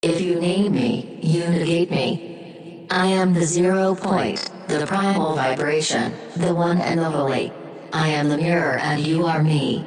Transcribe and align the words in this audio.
If 0.00 0.20
you 0.20 0.38
name 0.38 0.74
me, 0.74 1.18
you 1.20 1.40
negate 1.48 1.90
me. 1.90 2.86
I 2.88 3.06
am 3.06 3.34
the 3.34 3.44
zero 3.44 3.96
point, 3.96 4.48
the 4.68 4.86
primal 4.86 5.34
vibration, 5.34 6.14
the 6.36 6.54
one 6.54 6.80
and 6.80 7.00
the 7.00 7.10
holy. 7.10 7.52
I 7.92 8.06
am 8.06 8.28
the 8.28 8.36
mirror 8.36 8.78
and 8.78 9.04
you 9.04 9.26
are 9.26 9.42
me. 9.42 9.84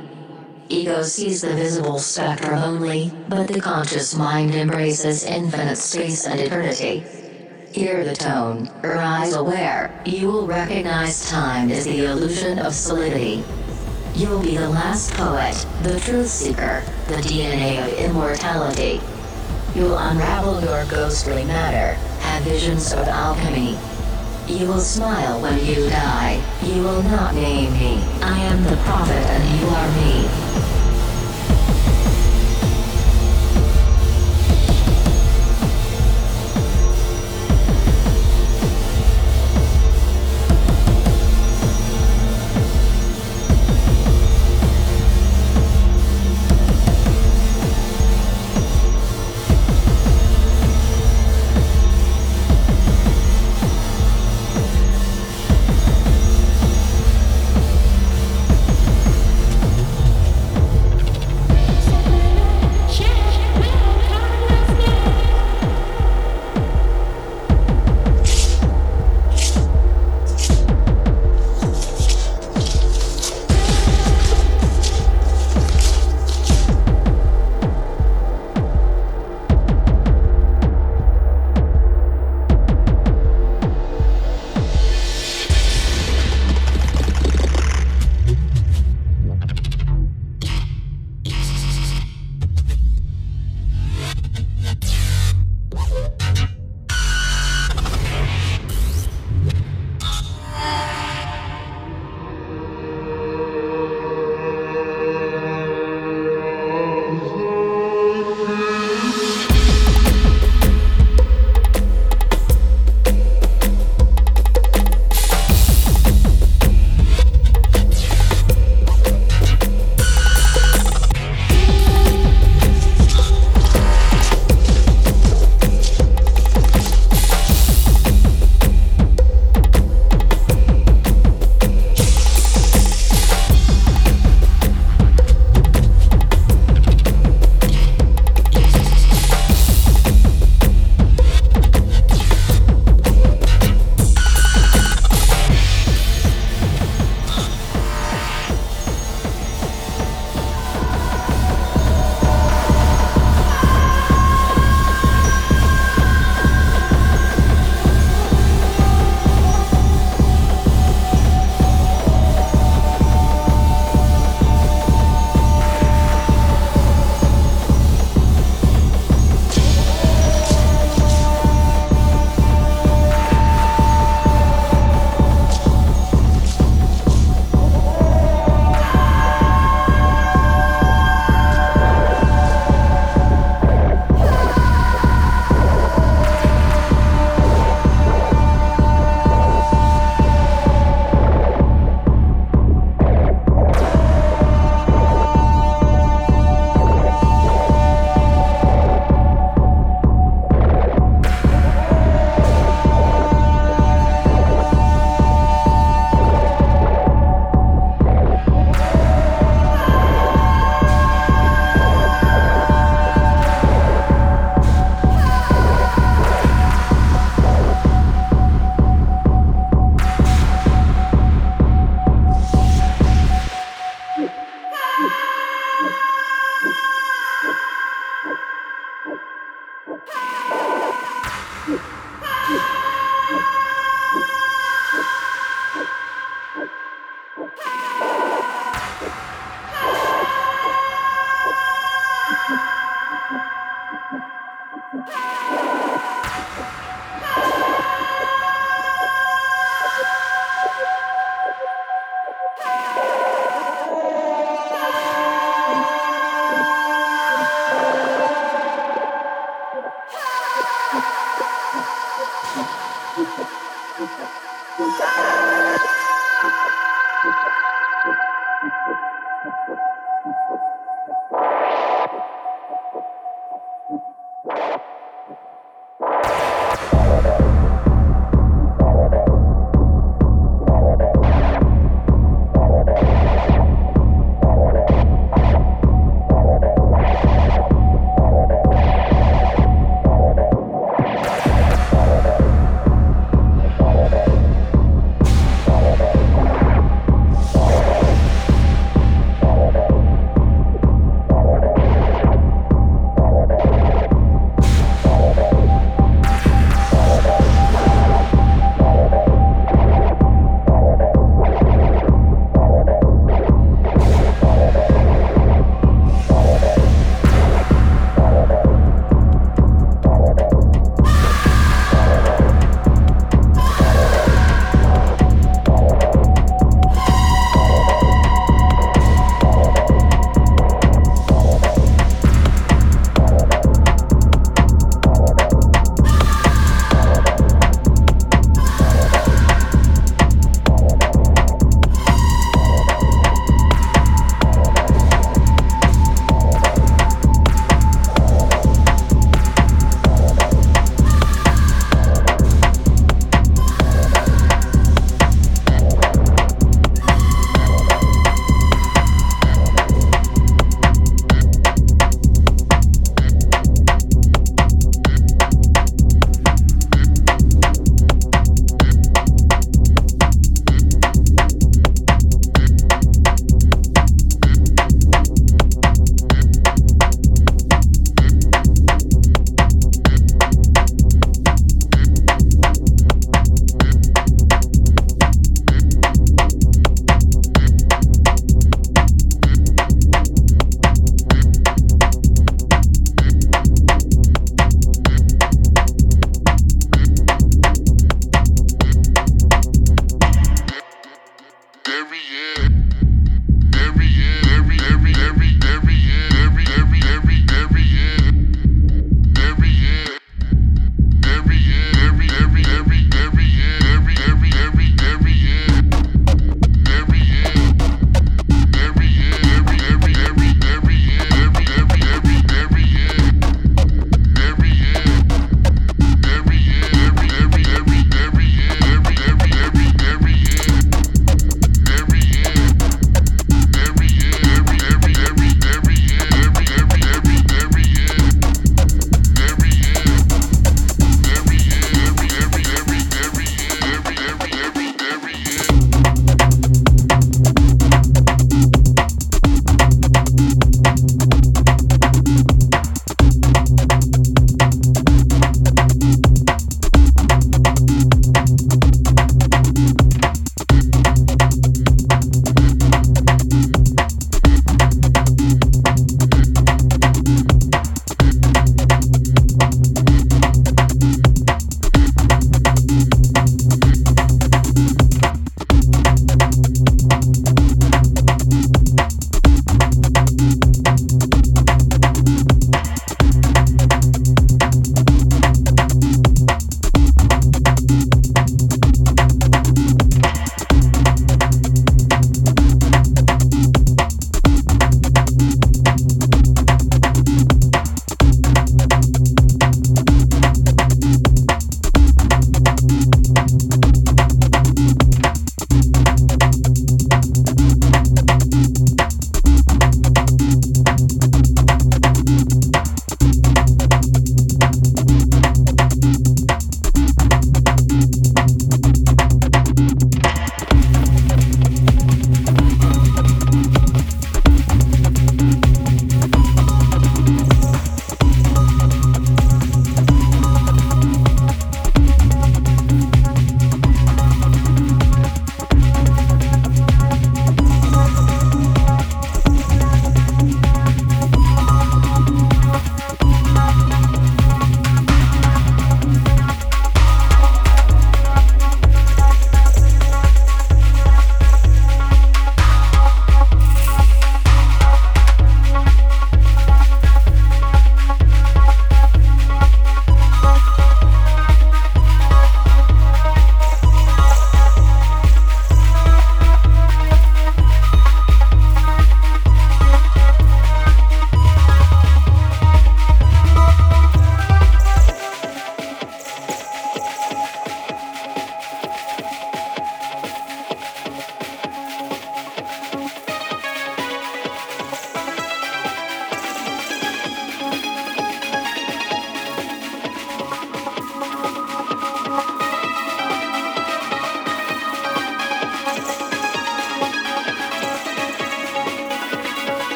Ego 0.68 1.02
sees 1.04 1.39
the 1.39 1.55
visible 1.55 1.97
spectrum 1.97 2.62
only, 2.62 3.13
but 3.29 3.47
the 3.47 3.62
conscious 3.62 4.13
mind 4.13 4.54
embraces 4.54 5.24
infinite 5.24 5.77
space 5.77 6.28
and 6.28 6.41
eternity. 6.41 7.05
Hear 7.71 8.04
the 8.04 8.14
tone, 8.14 8.70
arise 8.84 9.34
aware, 9.34 9.98
you 10.05 10.28
will 10.28 10.46
recognize 10.46 11.30
time 11.30 11.71
is 11.71 11.86
the 11.86 12.04
illusion 12.04 12.59
of 12.59 12.73
solidity. 12.73 13.46
You'll 14.14 14.41
be 14.41 14.57
the 14.57 14.68
last 14.68 15.14
poet, 15.14 15.66
the 15.84 16.02
truth 16.02 16.28
seeker, 16.28 16.84
the 17.07 17.21
DNA 17.23 17.82
of 17.82 17.93
immortality. 17.93 19.00
You'll 19.73 19.97
unravel 19.97 20.61
your 20.61 20.83
ghostly 20.85 21.45
matter, 21.45 21.93
have 22.20 22.43
visions 22.43 22.91
of 22.91 23.07
alchemy. 23.07 23.77
You 24.45 24.67
will 24.67 24.81
smile 24.81 25.41
when 25.41 25.66
you 25.66 25.88
die. 25.89 26.43
You 26.62 26.84
will 26.84 27.02
not 27.03 27.34
name 27.35 27.71
me. 27.73 28.03
I 28.21 28.38
am 28.38 28.63
the 28.63 28.76
prophet 28.84 29.15
and 29.15 29.59
you 29.62 29.67
are 29.67 29.88
me. 29.95 30.60